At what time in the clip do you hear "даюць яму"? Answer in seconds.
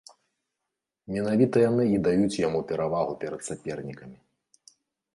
2.09-2.65